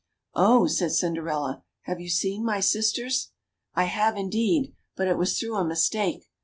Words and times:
Oh! 0.33 0.65
said 0.65 0.93
Cinderella; 0.93 1.63
have 1.81 1.99
you 2.01 2.09
seen 2.09 2.43
my 2.43 2.59
sisters?" 2.59 3.33
I 3.75 3.83
have, 3.83 4.17
indeed; 4.17 4.73
but 4.95 5.07
it 5.07 5.15
was 5.15 5.37
through 5.37 5.57
a 5.57 5.63
mistake. 5.63 6.27